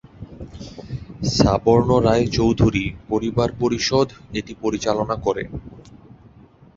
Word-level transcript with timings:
সাবর্ণ 1.35 1.89
রায় 1.99 2.25
চৌধুরী 2.29 2.85
পরিবার 3.09 3.49
পরিষদ 3.61 4.07
এটি 4.33 4.53
পরিচালনা 4.63 5.15
করে। 5.25 5.43